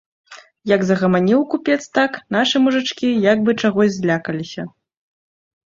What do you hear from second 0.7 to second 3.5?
Як загаманіў купец так, нашы мужычкі як